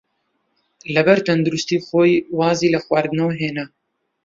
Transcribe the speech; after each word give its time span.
لەبەر 0.95 1.19
تەندروستیی 1.27 1.83
خۆی 1.87 2.13
وازی 2.39 2.73
لە 2.73 2.79
خواردنەوە 2.85 3.33
هێنا. 3.41 3.65